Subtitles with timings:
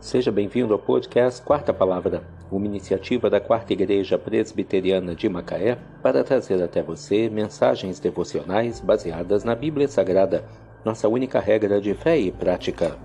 [0.00, 6.22] Seja bem-vindo ao podcast Quarta Palavra, uma iniciativa da Quarta Igreja Presbiteriana de Macaé para
[6.22, 10.44] trazer até você mensagens devocionais baseadas na Bíblia Sagrada,
[10.84, 12.96] nossa única regra de fé e prática.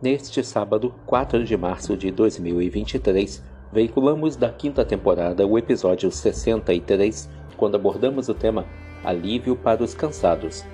[0.00, 7.28] Neste sábado, 4 de março de 2023, veiculamos da quinta temporada o episódio 63,
[7.58, 8.64] quando abordamos o tema
[9.04, 10.64] Alívio para os Cansados.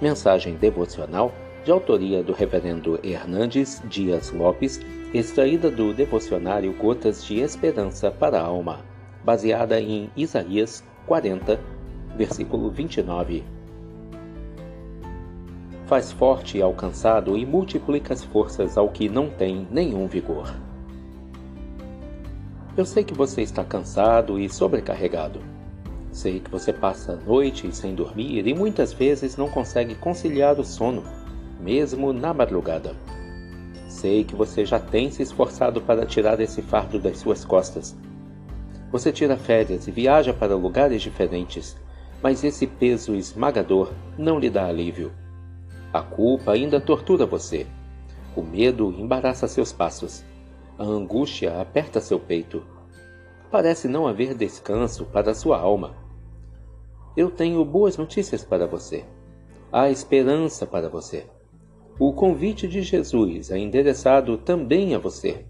[0.00, 1.32] Mensagem devocional
[1.64, 4.80] de autoria do Reverendo Hernandes Dias Lopes,
[5.14, 8.80] extraída do devocionário Gotas de Esperança para a Alma,
[9.24, 11.60] baseada em Isaías 40,
[12.16, 13.44] versículo 29.
[15.86, 20.52] Faz forte ao cansado e multiplica as forças ao que não tem nenhum vigor.
[22.76, 25.40] Eu sei que você está cansado e sobrecarregado.
[26.10, 31.21] Sei que você passa noites sem dormir e muitas vezes não consegue conciliar o sono
[31.62, 32.96] mesmo na madrugada.
[33.88, 37.96] Sei que você já tem se esforçado para tirar esse fardo das suas costas.
[38.90, 41.76] Você tira férias e viaja para lugares diferentes,
[42.22, 45.12] mas esse peso esmagador não lhe dá alívio.
[45.92, 47.66] A culpa ainda tortura você.
[48.34, 50.24] O medo embaraça seus passos.
[50.78, 52.62] A angústia aperta seu peito.
[53.50, 55.94] Parece não haver descanso para sua alma.
[57.16, 59.04] Eu tenho boas notícias para você.
[59.70, 61.26] Há esperança para você.
[62.04, 65.46] O convite de Jesus é endereçado também a você.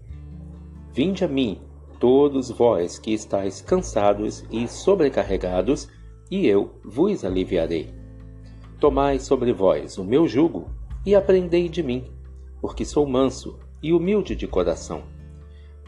[0.93, 1.59] Vinde a mim,
[1.99, 5.89] todos vós que estáis cansados e sobrecarregados,
[6.29, 7.91] e eu vos aliviarei.
[8.79, 10.69] Tomai sobre vós o meu jugo
[11.03, 12.03] e aprendei de mim,
[12.61, 15.01] porque sou manso e humilde de coração,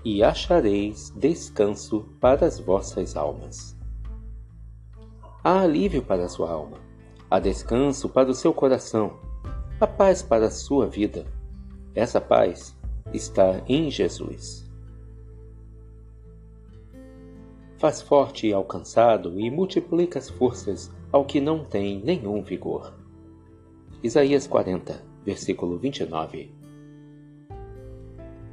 [0.04, 3.78] e achareis descanso para as vossas almas.
[5.44, 6.80] Há alívio para a sua alma,
[7.30, 9.35] há descanso para o seu coração
[9.80, 11.26] a paz para a sua vida.
[11.94, 12.78] Essa paz
[13.14, 14.66] está em Jesus.
[17.78, 22.94] Faz forte ao cansado e multiplica as forças ao que não tem nenhum vigor.
[24.02, 26.54] Isaías 40, versículo 29.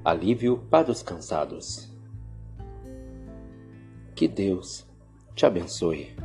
[0.04, 1.88] Alívio para os cansados.
[4.16, 4.84] Que Deus
[5.36, 6.16] te abençoe.